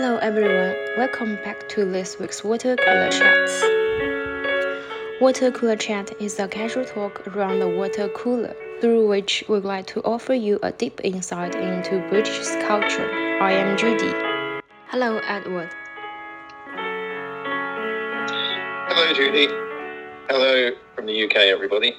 [0.00, 3.62] Hello everyone, welcome back to this week's Water Cooler Chats.
[5.20, 9.88] Water Cooler Chat is a casual talk around the water cooler, through which we'd like
[9.88, 13.10] to offer you a deep insight into British culture.
[13.42, 14.12] I am Judy.
[14.86, 15.74] Hello, Edward.
[18.86, 19.48] Hello, Judy.
[20.28, 21.96] Hello from the UK, everybody.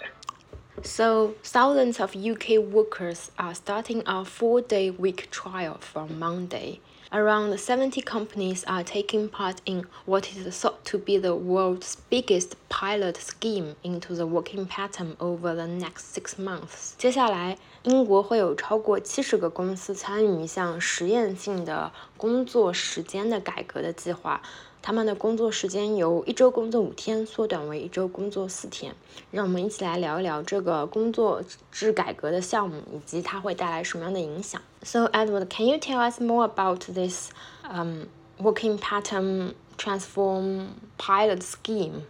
[0.84, 6.80] So, thousands of UK workers are starting a four day week trial from Monday.
[7.12, 12.56] Around 70 companies are taking part in what is thought to be the world's biggest
[12.70, 16.94] pilot scheme into the working pattern over the next six months.
[17.00, 24.44] 接下来，英国会有超过七十个公司参与一项实验性的工作时间的改革的计划。
[24.84, 28.94] 他们的工作时间由一周工作五天缩短为一周工作四天。
[29.32, 31.42] 让我们一起来聊一聊这个工作
[31.72, 34.62] 制改革的项目以及它会带来什么样的影响。
[34.84, 37.32] So Edward, can you tell us more about this
[37.66, 38.08] um,
[38.40, 42.04] working pattern transform pilot scheme?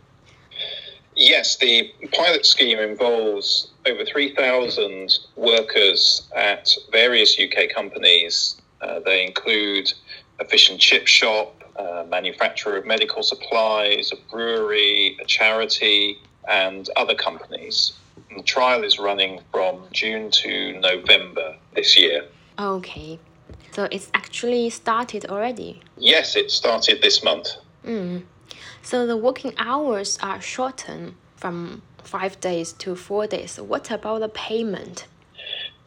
[1.15, 8.61] Yes, the pilot scheme involves over 3,000 workers at various UK companies.
[8.81, 9.91] Uh, they include
[10.39, 16.89] a fish and chip shop, a manufacturer of medical supplies, a brewery, a charity, and
[16.95, 17.93] other companies.
[18.29, 22.25] And the trial is running from June to November this year.
[22.59, 23.19] Okay,
[23.71, 25.81] so it's actually started already.
[25.97, 27.47] Yes, it started this month.
[27.85, 28.23] Mm.
[28.81, 33.61] So the working hours are shortened from five days to four days.
[33.61, 35.07] What about the payment?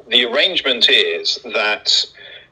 [0.09, 2.06] The arrangement is that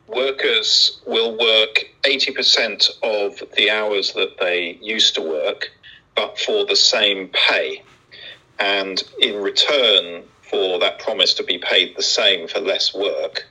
[0.06, 5.70] workers will work 80% of the hours that they used to work,
[6.14, 7.82] but for the same pay.
[8.58, 13.46] And in return for that promise to be paid the same for less work,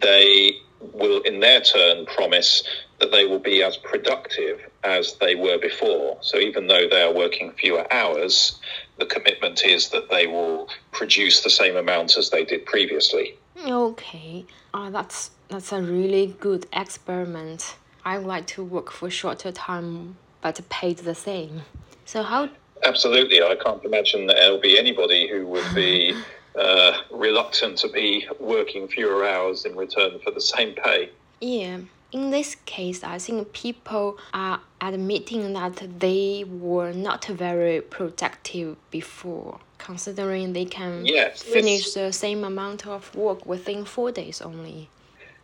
[0.00, 2.62] they will in their turn promise
[2.98, 6.18] that they will be as productive as they were before.
[6.20, 8.60] So even though they are working fewer hours,
[8.98, 13.36] the commitment is that they will produce the same amount as they did previously.
[13.66, 14.44] Okay,
[14.74, 17.76] uh, that's that's a really good experiment.
[18.04, 21.62] I would like to work for shorter time but paid the same.
[22.04, 22.50] So how?
[22.84, 26.14] Absolutely, I can't imagine that there'll be anybody who would be
[26.58, 31.10] uh, reluctant to be working fewer hours in return for the same pay.
[31.40, 31.78] Yeah.
[32.12, 39.60] In this case, I think people are admitting that they were not very productive before,
[39.78, 44.90] considering they can yes, finish the same amount of work within four days only.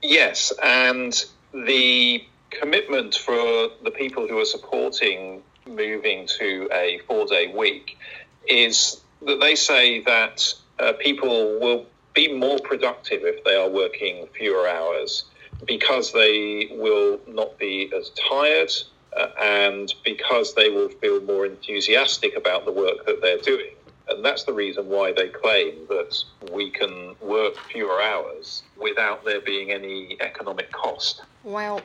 [0.02, 7.52] Yes, and the commitment for the people who are supporting moving to a four day
[7.54, 7.98] week
[8.46, 14.26] is that they say that uh, people will be more productive if they are working
[14.36, 15.24] fewer hours
[15.66, 18.70] because they will not be as tired
[19.16, 23.74] uh, and because they will feel more enthusiastic about the work that they're doing.
[24.08, 26.16] And that's the reason why they claim that
[26.52, 31.22] we can work fewer hours without there being any economic cost.
[31.44, 31.82] Well,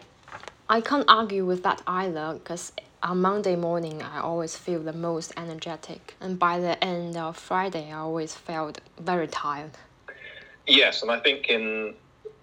[0.69, 2.71] I can't argue with that either because
[3.03, 7.91] on Monday morning I always feel the most energetic, and by the end of Friday
[7.91, 9.71] I always felt very tired.
[10.65, 11.93] Yes, and I think in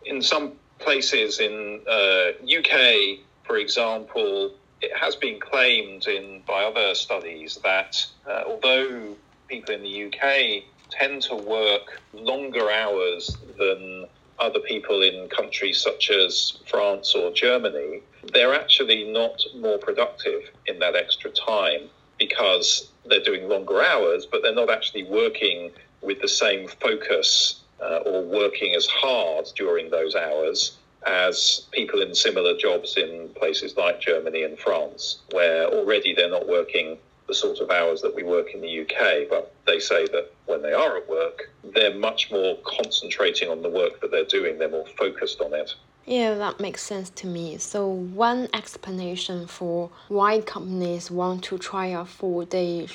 [0.04, 6.94] in some places in uh, UK, for example, it has been claimed in by other
[6.94, 9.16] studies that uh, although
[9.48, 14.06] people in the UK tend to work longer hours than
[14.40, 18.02] other people in countries such as France or Germany,
[18.32, 24.42] they're actually not more productive in that extra time because they're doing longer hours, but
[24.42, 25.70] they're not actually working
[26.02, 30.76] with the same focus uh, or working as hard during those hours
[31.06, 36.46] as people in similar jobs in places like Germany and France, where already they're not
[36.46, 36.98] working
[37.30, 40.60] the sort of hours that we work in the UK, but they say that when
[40.62, 44.68] they are at work, they're much more concentrating on the work that they're doing, they're
[44.68, 45.72] more focused on it.
[46.10, 47.58] Yeah, that makes sense to me.
[47.58, 52.88] So, one explanation for why companies want to try a four day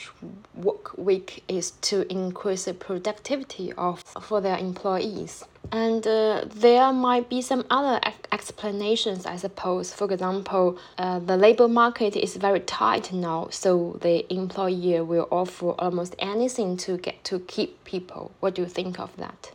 [0.53, 5.45] work week is to increase the productivity of for their employees.
[5.71, 8.01] And uh, there might be some other
[8.33, 9.93] explanations, I suppose.
[9.93, 15.69] For example, uh, the labor market is very tight now, so the employer will offer
[15.79, 18.33] almost anything to get to keep people.
[18.41, 19.53] What do you think of that?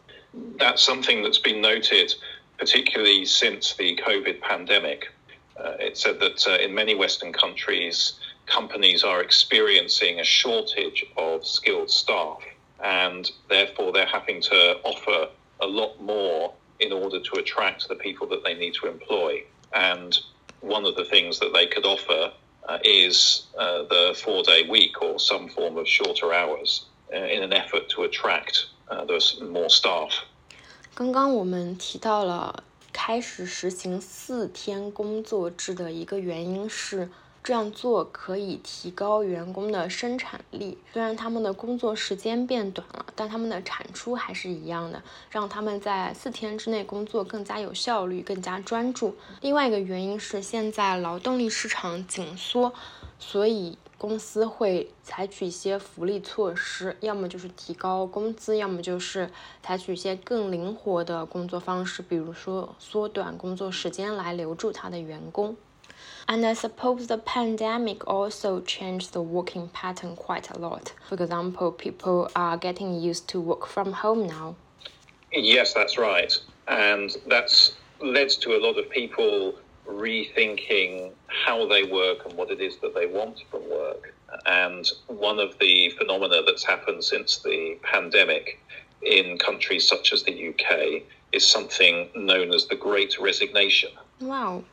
[0.59, 2.15] That's something that's been noted
[2.61, 5.09] particularly since the COVID pandemic.
[5.57, 11.45] Uh, it said that uh, in many Western countries, companies are experiencing a shortage of
[11.47, 12.39] skilled staff,
[12.85, 15.29] and therefore they're having to offer
[15.61, 19.43] a lot more in order to attract the people that they need to employ.
[19.75, 20.17] And
[20.61, 22.33] one of the things that they could offer
[22.69, 27.43] uh, is uh, the four day week or some form of shorter hours uh, in
[27.43, 29.07] an effort to attract uh,
[29.43, 30.13] more staff.
[30.95, 37.09] 刚刚我们提到了开始实行四天工作制的一个原因是
[37.43, 49.17] 这样做可以提高员工的生产力，虽然他们的工作时间变短了，但他们的产出还是一样的，让他们在四天之内工作更加有效率、更加专注。
[49.41, 52.75] 另外一个原因是现在劳动力市场紧缩，
[53.19, 59.30] 所以公司会采取一些福利措施，要么就是提高工资，要么就是
[59.64, 65.56] 采取一些更灵活的工作方式，比如说缩短工作时间来留住他的员工。
[66.28, 70.88] And I suppose the pandemic also changed the working pattern quite a lot.
[71.08, 74.56] For example, people are getting used to work from home now.
[75.32, 76.34] Yes, that's right.
[76.66, 79.54] And that's led to a lot of people
[79.91, 84.15] rethinking how they work and what it is that they want from work.
[84.47, 88.61] And one of the phenomena that's happened since the pandemic
[89.03, 91.03] in countries such as the UK
[91.33, 93.91] is something known as the Great Resignation.
[94.21, 94.65] Wow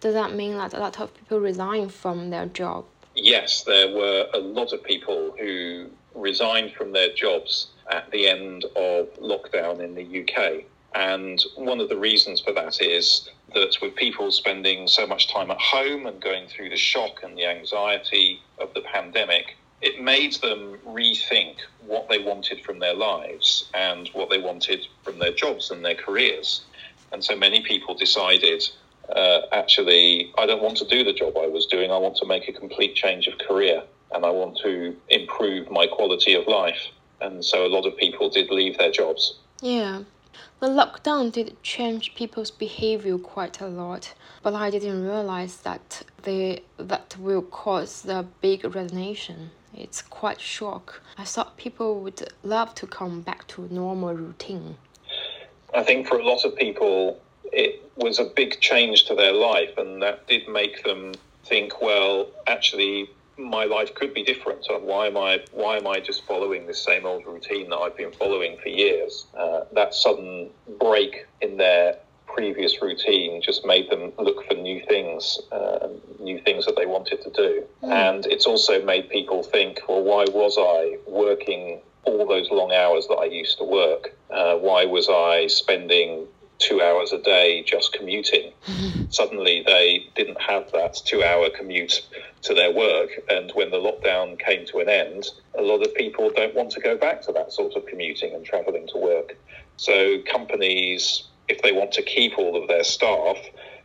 [0.00, 2.84] does that mean that a lot of people resign from their job?
[3.14, 8.64] Yes, there were a lot of people who resigned from their jobs at the end
[8.76, 10.64] of lockdown in the UK.
[10.94, 15.50] And one of the reasons for that is that with people spending so much time
[15.50, 20.34] at home and going through the shock and the anxiety of the pandemic, it made
[20.34, 21.56] them rethink
[21.86, 25.94] what they wanted from their lives and what they wanted from their jobs and their
[25.94, 26.64] careers.
[27.12, 28.62] And so many people decided
[29.14, 31.90] uh, actually, I don't want to do the job I was doing.
[31.90, 33.82] I want to make a complete change of career
[34.12, 36.80] and I want to improve my quality of life.
[37.20, 39.38] And so a lot of people did leave their jobs.
[39.60, 40.02] Yeah.
[40.60, 46.62] The lockdown did change people's behavior quite a lot, but I didn't realize that they
[46.76, 49.50] that will cause the big resignation.
[49.74, 51.00] It's quite shock.
[51.16, 54.76] I thought people would love to come back to normal routine.
[55.74, 57.20] I think for a lot of people,
[57.52, 61.12] it was a big change to their life, and that did make them
[61.44, 64.66] think, well, actually, my life could be different.
[64.68, 68.12] Why am I why am I just following this same old routine that I've been
[68.12, 68.99] following for years?
[69.36, 71.96] Uh, that sudden break in their
[72.26, 75.88] previous routine just made them look for new things, uh,
[76.20, 77.64] new things that they wanted to do.
[77.82, 77.90] Mm.
[77.90, 83.06] And it's also made people think, well, why was I working all those long hours
[83.08, 84.14] that I used to work?
[84.30, 86.26] Uh, why was I spending
[86.60, 88.52] two hours a day just commuting.
[89.08, 92.06] Suddenly, they didn't have that two hour commute
[92.42, 93.10] to their work.
[93.28, 95.26] And when the lockdown came to an end,
[95.58, 98.44] a lot of people don't want to go back to that sort of commuting and
[98.44, 99.36] traveling to work.
[99.76, 103.36] So, companies, if they want to keep all of their staff,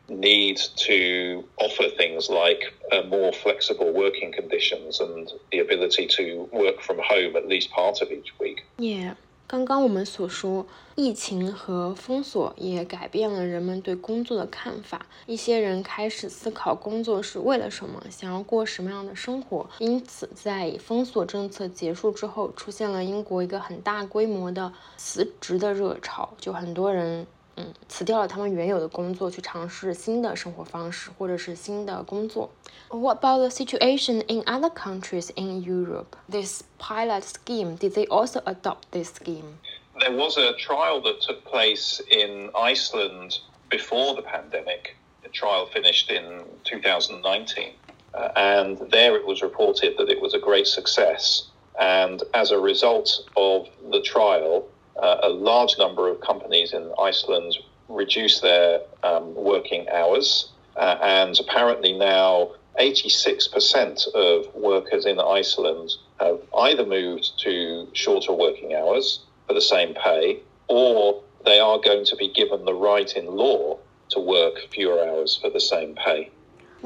[0.07, 2.62] need to offer things like
[2.92, 8.01] uh, more flexible working conditions and the ability to work from home at least part
[8.01, 8.63] of each week.
[8.78, 9.16] Yeah.
[9.48, 10.66] 刚刚我们所说，
[10.96, 15.06] 疫情和封锁也改变了人们对工作的看法。
[15.28, 19.70] 一些人开始思考工作是为了什么，想要过什么样的生活。
[19.78, 27.28] 因此，在封锁政策结束之后，出现了英国一个很大规模的辞职的热潮，就很多人。
[27.57, 32.50] 嗯，辞掉了他们原有的工作，去尝试新的生活方式或者是新的工作。
[32.88, 36.17] What about the situation in other countries in Europe?
[36.29, 39.59] This pilot scheme, did they also adopt this scheme?
[39.99, 43.38] There was a trial that took place in Iceland
[43.69, 44.97] before the pandemic.
[45.23, 47.75] The trial finished in 2019.
[48.12, 51.50] Uh, and there it was reported that it was a great success.
[51.79, 54.64] And as a result of the trial,
[55.02, 57.58] uh, a large number of companies in Iceland
[57.90, 66.40] reduce their um, working hours, uh, and apparently now 86% of workers in Iceland have
[66.58, 72.16] either moved to shorter working hours for the same pay, or they are going to
[72.16, 73.78] be given the right in law
[74.10, 76.32] to work fewer hours for the same pay.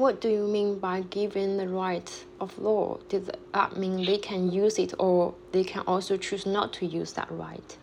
[0.00, 3.00] What do you mean by giving the right of law?
[3.10, 7.12] Does that mean they can use it or they can also choose not to use
[7.12, 7.76] that right?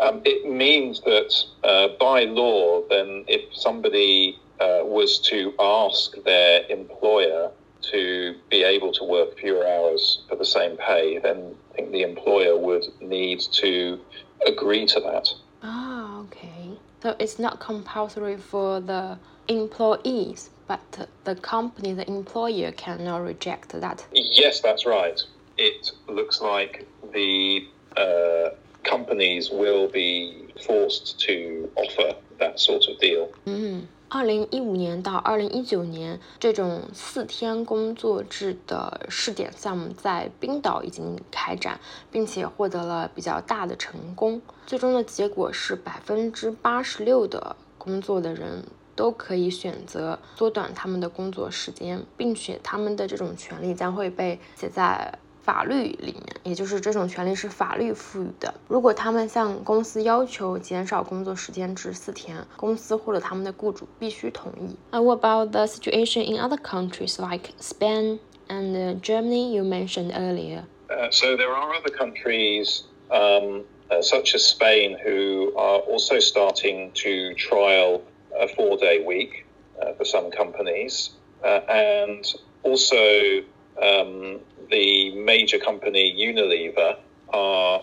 [0.00, 6.64] Um, it means that uh, by law, then if somebody uh, was to ask their
[6.68, 7.52] employer
[7.92, 12.02] to be able to work fewer hours for the same pay, then I think the
[12.02, 14.00] employer would need to
[14.44, 15.28] agree to that.
[15.62, 16.80] Ah, okay.
[17.00, 24.05] So it's not compulsory for the employees, but the company, the employer cannot reject that.
[24.13, 25.19] Yes, that's right.
[25.57, 33.29] It looks like the uh, companies will be forced to offer that sort of deal.
[33.45, 33.87] Mm.
[34.09, 41.79] 二零一五年到二零一九年，这种四天工作制的试点项目在冰岛已经开展，
[42.11, 44.39] 并且获得了比较大的成功。
[44.67, 48.63] 最终的结果是百分之八十六的工作的人
[48.97, 55.19] 都可以选择缩短他们的工作时间，并且他们的这种权利将会被写在。
[55.43, 58.53] 法律里面，也就是这种权利是法律赋予的。
[58.69, 64.77] 如果他们向公司要求减少工作时间至四天，公司或者他们的雇主必须同意。
[64.95, 70.63] Uh, what about the situation in other countries like Spain and uh, Germany you mentioned earlier?
[70.87, 76.91] Uh, so there are other countries um, uh, such as Spain who are also starting
[76.93, 78.01] to trial
[78.38, 79.46] a four-day week
[79.80, 81.10] uh, for some companies,
[81.44, 82.24] uh, and
[82.62, 83.42] also
[83.82, 84.40] um,
[84.70, 86.98] the major company Unilever
[87.30, 87.82] are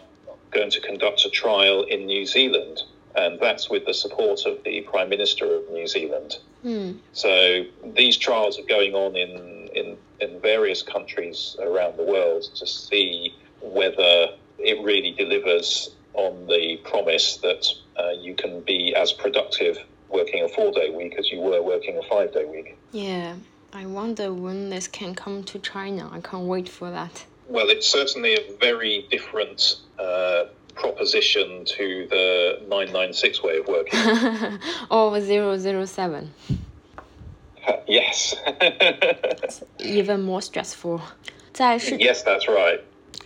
[0.52, 2.82] going to conduct a trial in New Zealand,
[3.16, 6.38] and that's with the support of the Prime Minister of New Zealand.
[6.64, 6.98] Mm.
[7.14, 12.66] So these trials are going on in, in, in various countries around the world to
[12.66, 19.78] see whether it really delivers on the promise that uh, you can be as productive
[20.16, 22.78] working a four day week as you were working a five day week.
[22.92, 23.36] Yeah.
[23.74, 26.10] I wonder when this can come to China.
[26.12, 27.26] I can't wait for that.
[27.50, 30.46] Well, it's certainly a very different uh,
[30.76, 34.00] proposition to the 996 way of working.
[34.90, 36.34] or 007.
[37.68, 38.36] Uh, yes.
[39.80, 41.02] even more stressful.
[41.54, 42.82] 在世 yes, that's right.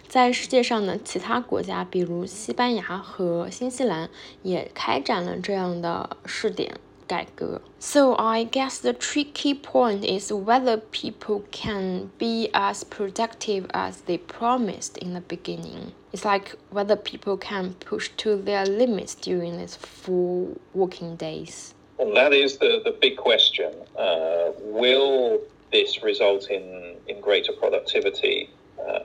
[0.09, 4.09] 在世界上的其他国家，比如西班牙和新西兰，
[4.43, 6.75] 也开展了这样的试点。
[7.07, 7.61] 改革.
[7.79, 14.19] So I guess the tricky point is whether people can be as productive as they
[14.19, 15.93] promised in the beginning.
[16.13, 21.75] It's like whether people can push to their limits during these four working days.
[21.99, 23.73] Well, that is the, the big question.
[23.99, 25.41] Uh, will
[25.73, 28.49] this result in, in greater productivity?
[28.79, 29.01] Uh,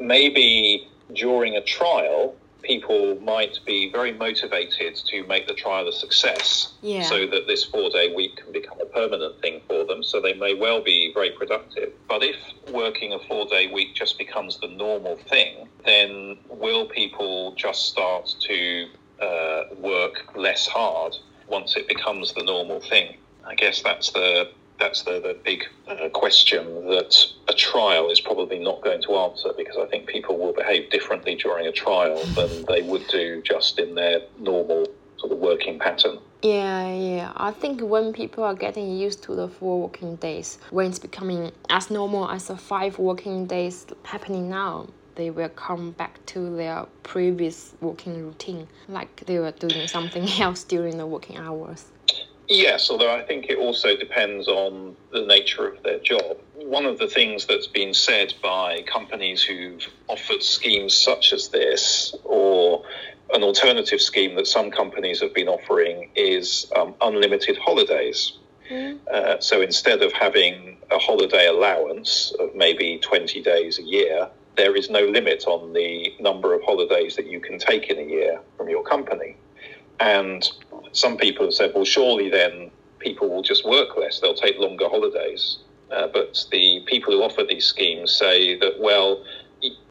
[0.00, 6.72] maybe during a trial, people might be very motivated to make the trial a success
[6.82, 7.02] yeah.
[7.02, 10.02] so that this four day week can become a permanent thing for them.
[10.02, 11.92] So they may well be very productive.
[12.08, 12.36] But if
[12.72, 18.34] working a four day week just becomes the normal thing, then will people just start
[18.40, 18.86] to
[19.20, 21.14] uh, work less hard
[21.48, 23.16] once it becomes the normal thing?
[23.46, 27.14] I guess that's the that's the, the big uh, question that
[27.48, 31.34] a trial is probably not going to answer because I think people will behave differently
[31.34, 34.86] during a trial than they would do just in their normal
[35.18, 36.18] sort of working pattern.
[36.42, 37.32] Yeah, yeah.
[37.36, 41.50] I think when people are getting used to the four working days, when it's becoming
[41.70, 46.86] as normal as the five working days happening now, they will come back to their
[47.02, 51.86] previous working routine, like they were doing something else during the working hours.
[52.48, 56.38] Yes, although I think it also depends on the nature of their job.
[56.54, 62.14] One of the things that's been said by companies who've offered schemes such as this,
[62.24, 62.84] or
[63.32, 68.34] an alternative scheme that some companies have been offering, is um, unlimited holidays.
[68.70, 68.98] Mm.
[69.08, 74.74] Uh, so instead of having a holiday allowance of maybe 20 days a year, there
[74.74, 78.40] is no limit on the number of holidays that you can take in a year
[78.56, 79.36] from your company.
[80.00, 80.48] And
[80.96, 84.88] some people have said, well, surely then people will just work less, they'll take longer
[84.88, 85.58] holidays.
[85.90, 89.22] Uh, but the people who offer these schemes say that, well,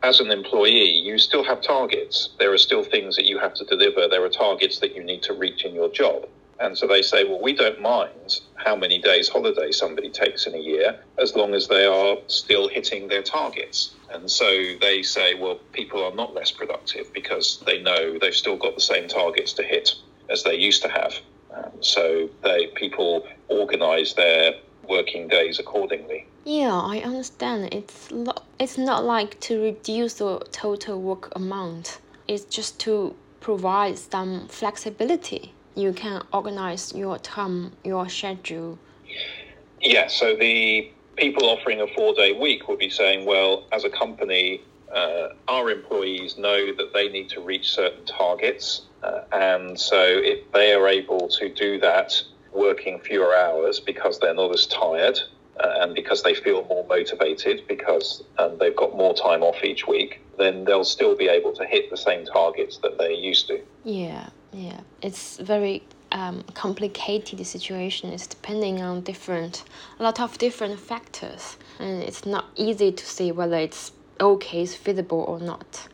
[0.03, 2.29] as an employee, you still have targets.
[2.39, 4.07] There are still things that you have to deliver.
[4.07, 6.27] There are targets that you need to reach in your job.
[6.59, 10.55] And so they say, well, we don't mind how many days holiday somebody takes in
[10.55, 13.93] a year as long as they are still hitting their targets.
[14.09, 14.45] And so
[14.79, 18.81] they say, well, people are not less productive because they know they've still got the
[18.81, 19.95] same targets to hit
[20.29, 21.13] as they used to have.
[21.53, 24.53] Um, so they people organise their
[24.87, 26.27] working days accordingly.
[26.43, 27.73] Yeah, I understand.
[27.73, 31.99] It's lo- it's not like to reduce the total work amount.
[32.27, 35.53] It's just to provide some flexibility.
[35.75, 38.79] You can organize your time, your schedule.
[39.81, 43.89] Yeah, so the people offering a four day week would be saying, well, as a
[43.89, 44.61] company,
[44.93, 48.83] uh, our employees know that they need to reach certain targets.
[49.03, 52.21] Uh, and so if they are able to do that
[52.53, 55.19] working fewer hours because they're not as tired
[55.59, 59.87] uh, and because they feel more motivated because um, they've got more time off each
[59.87, 63.61] week, then they'll still be able to hit the same targets that they used to.
[63.83, 64.81] Yeah, yeah.
[65.01, 68.11] It's very um, complicated situation.
[68.11, 69.63] It's depending on different,
[69.99, 74.75] a lot of different factors, and it's not easy to see whether it's okay, it's
[74.75, 75.87] feasible or not.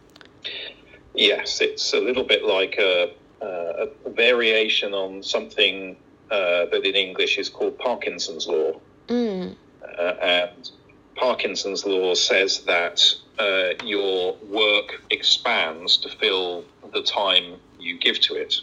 [1.14, 3.12] Yes, it's a little bit like a,
[3.42, 5.98] a variation on something
[6.30, 8.80] uh, that in English is called Parkinson's law.
[9.08, 9.56] Mm.
[9.84, 10.72] Uh, and
[11.16, 13.04] Parkinson's law says that
[13.38, 16.64] uh, your work expands to fill
[16.94, 18.56] the time you give to it.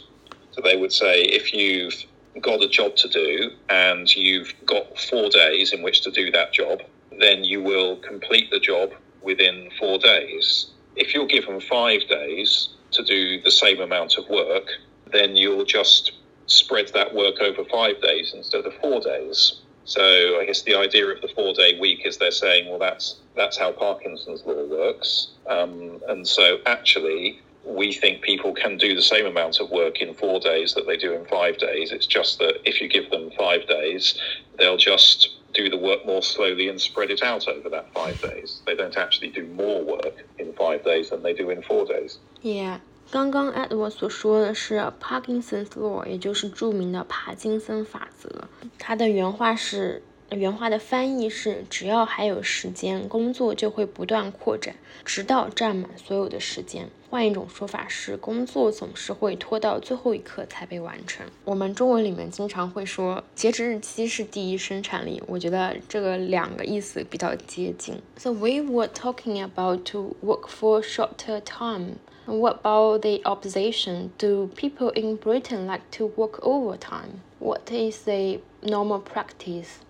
[0.52, 2.04] So they would say if you've
[2.40, 6.52] got a job to do and you've got four days in which to do that
[6.52, 6.80] job,
[7.20, 10.70] then you will complete the job within four days.
[10.96, 14.68] If you're given five days to do the same amount of work,
[15.12, 16.12] then you'll just
[16.46, 19.60] spread that work over five days instead of four days.
[19.84, 23.16] So I guess the idea of the four day week is they're saying, well, that's
[23.36, 29.02] that's how Parkinson's law works, um, and so actually we think people can do the
[29.02, 31.92] same amount of work in four days that they do in five days.
[31.92, 34.18] It's just that if you give them five days,
[34.58, 38.61] they'll just do the work more slowly and spread it out over that five days.
[38.65, 42.17] They don't actually do more work in five days than they do in four days.
[42.41, 42.79] Yeah.
[43.11, 48.47] 刚刚 Edward 所说的是 Parkinson's Law，也就是着名的帕金森法则。
[48.79, 56.90] 它的原话是， 原话的翻译是：只要还有时间，工作就会不断扩展，直到占满所有的时间。
[57.08, 61.26] 换一种说法是，工作总是会拖到最后一刻才被完成。
[61.46, 65.22] 我们中文里面经常会说，截止日期是第一生产力。
[65.26, 67.94] 我觉得这个两个意思比较接近。
[68.18, 71.94] So we were talking about to work for shorter time.
[72.26, 74.10] What about the opposition?
[74.18, 77.22] Do people in Britain like to work overtime?
[77.38, 79.80] What is the normal practice?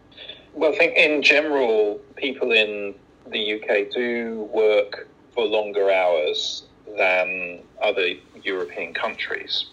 [0.58, 2.96] Well, I think in general, people in
[3.30, 6.64] the UK do work for longer hours
[6.96, 9.66] than other European countries.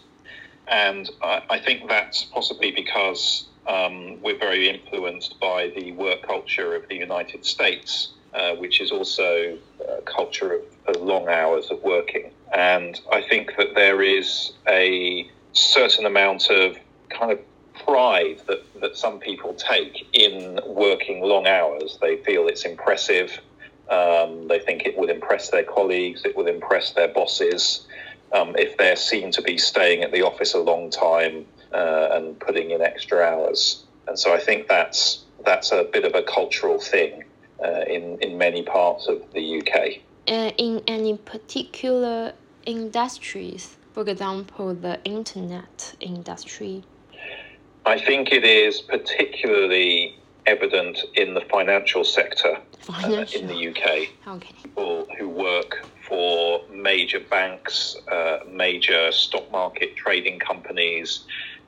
[0.68, 6.76] And I, I think that's possibly because um, we're very influenced by the work culture
[6.76, 11.82] of the United States, uh, which is also a culture of, of long hours of
[11.82, 12.30] working.
[12.54, 16.76] And I think that there is a certain amount of
[17.08, 17.40] kind of
[17.84, 21.98] pride that, that some people take in working long hours.
[22.00, 23.38] They feel it's impressive.
[23.90, 27.86] Um, they think it will impress their colleagues, it will impress their bosses
[28.32, 32.38] um, if they're seen to be staying at the office a long time uh, and
[32.40, 33.84] putting in extra hours.
[34.08, 37.24] And so I think that's that's a bit of a cultural thing
[37.64, 40.02] uh, in in many parts of the UK.
[40.28, 42.32] Uh, in any particular
[42.64, 46.82] industries, for example, the internet industry.
[47.86, 53.38] I think it is particularly evident in the financial sector Financial.
[53.38, 54.08] Uh, in the UK.
[54.26, 54.54] Okay.
[54.62, 61.20] People who work for major banks, uh, major stock market trading companies,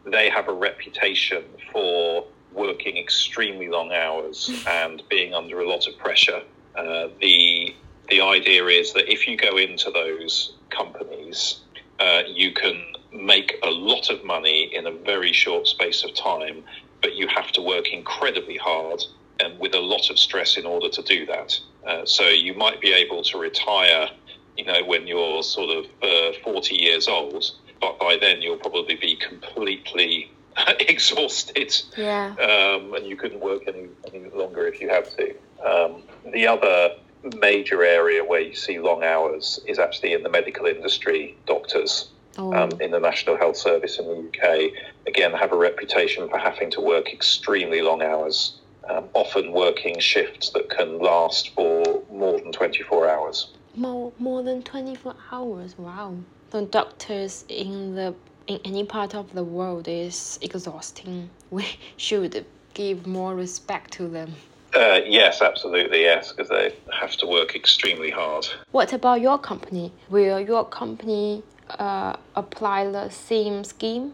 [0.04, 5.96] they have a reputation for working extremely long hours and being under a lot of
[5.98, 6.42] pressure.
[6.74, 7.74] Uh, the
[8.08, 11.60] the idea is that if you go into those companies,
[12.00, 16.62] uh, you can make a lot of money in a very short space of time,
[17.02, 19.02] but you have to work incredibly hard
[19.40, 21.58] and with a lot of stress in order to do that.
[21.86, 24.08] Uh, so you might be able to retire,
[24.56, 27.44] you know, when you're sort of uh, 40 years old,
[27.80, 30.30] but by then you'll probably be completely
[30.80, 31.74] exhausted.
[31.96, 32.34] Yeah.
[32.34, 35.34] Um, and you couldn't work any, any longer if you had to.
[35.64, 36.96] Um, the other
[37.40, 41.36] major area where you see long hours is actually in the medical industry.
[41.46, 42.52] Doctors Oh.
[42.52, 44.70] um, in the National Health Service in the UK,
[45.08, 50.50] again, have a reputation for having to work extremely long hours, um, often working shifts
[50.50, 53.48] that can last for more than 24 hours.
[53.76, 56.14] more more than 24 hours wow
[56.50, 58.14] the doctors in the
[58.46, 61.64] in any part of the world is exhausting we
[61.98, 64.30] should give more respect to them
[64.74, 66.66] Uh, yes, absolutely, yes, because they
[67.00, 68.44] have to work extremely hard.
[68.72, 71.42] what about your company will your company
[71.78, 74.12] uh, apply the same scheme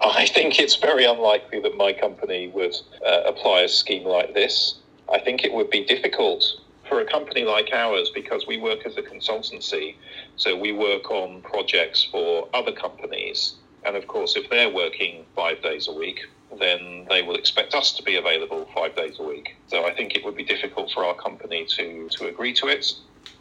[0.00, 2.74] I think it's very unlikely that my company would
[3.06, 4.76] uh, apply a scheme like this.
[5.10, 6.44] I think it would be difficult
[6.88, 9.94] for a company like ours because we work as a consultancy.
[10.36, 13.54] So we work on projects for other companies.
[13.84, 16.20] And of course, if they're working five days a week,
[16.58, 19.56] then they will expect us to be available five days a week.
[19.68, 22.92] So I think it would be difficult for our company to, to agree to it.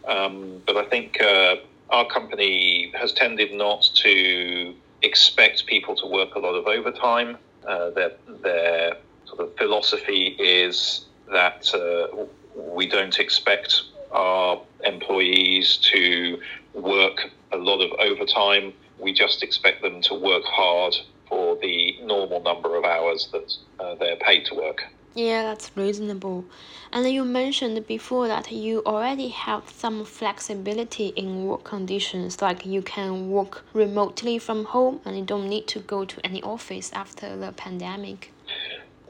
[0.07, 1.55] Um, but I think uh,
[1.93, 7.37] our company has tended not to expect people to work a lot of overtime.
[7.67, 12.25] Uh, their, their sort of philosophy is that uh,
[12.55, 16.39] we don't expect our employees to
[16.73, 18.73] work a lot of overtime.
[18.99, 20.95] We just expect them to work hard
[21.29, 24.83] for the normal number of hours that uh, they're paid to work.
[25.15, 26.45] Yeah, that's reasonable.
[26.91, 32.81] And you mentioned before that you already have some flexibility in work conditions, like you
[32.81, 37.37] can work remotely from home and you don't need to go to any office after
[37.37, 38.31] the pandemic.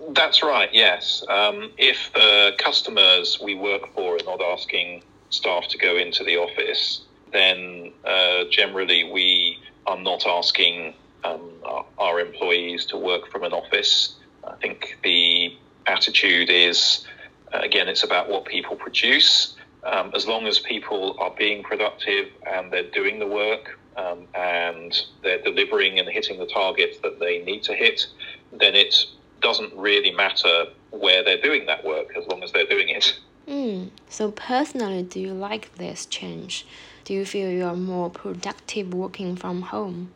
[0.10, 1.24] That's right, yes.
[1.30, 6.38] Um, if the customers we work for are not asking staff to go into the
[6.38, 13.44] office, then uh, generally we are not asking um, our, our employees to work from
[13.44, 14.16] an office.
[14.46, 15.43] I think the
[15.88, 17.06] attitude is,
[17.54, 19.56] uh, again, it's about what people produce.
[19.84, 24.98] Um, as long as people are being productive and they're doing the work um, and
[25.22, 28.08] they're delivering and hitting the targets that they need to hit,
[28.52, 28.96] then it
[29.42, 33.20] doesn't really matter where they're doing that work as long as they're doing it.
[33.48, 33.90] Mm.
[34.10, 36.66] So, personally, do you like this change?
[37.04, 40.12] Do you feel you are more productive working from home?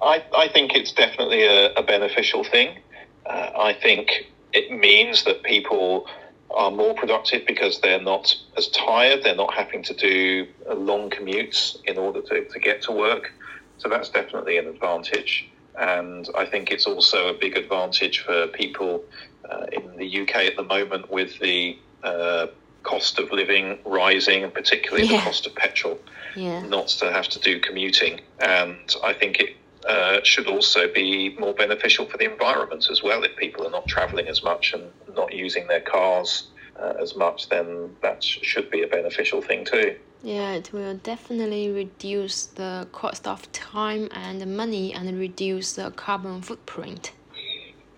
[0.00, 2.78] I, I think it's definitely a, a beneficial thing.
[3.26, 6.06] Uh, I think it means that people
[6.50, 11.76] are more productive because they're not as tired, they're not having to do long commutes
[11.84, 13.32] in order to, to get to work.
[13.76, 15.50] So that's definitely an advantage.
[15.78, 19.04] And I think it's also a big advantage for people
[19.50, 22.46] uh, in the UK at the moment with the uh,
[22.82, 25.18] cost of living rising, and particularly yeah.
[25.18, 25.98] the cost of petrol,
[26.34, 26.62] yeah.
[26.62, 28.20] not to have to do commuting.
[28.40, 29.56] And I think it
[29.88, 33.22] uh, should also be more beneficial for the environment as well.
[33.22, 36.48] If people are not travelling as much and not using their cars
[36.80, 39.96] uh, as much, then that should be a beneficial thing too.
[40.22, 46.42] Yeah, it will definitely reduce the cost of time and money and reduce the carbon
[46.42, 47.12] footprint.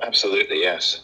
[0.03, 1.03] Absolutely, yes.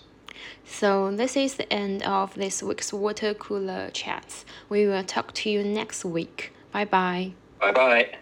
[0.66, 4.44] So, this is the end of this week's water cooler chats.
[4.68, 6.52] We will talk to you next week.
[6.72, 7.32] Bye bye.
[7.60, 8.18] Bye bye.